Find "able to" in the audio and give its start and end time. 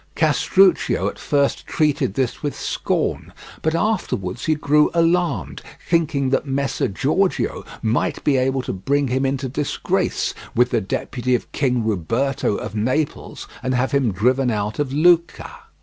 8.35-8.73